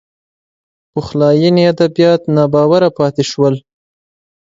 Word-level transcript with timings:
پخلاینې 0.93 1.63
ادبیات 1.71 2.21
ناباوره 2.35 2.89
پاتې 2.97 3.23
شول 3.31 3.55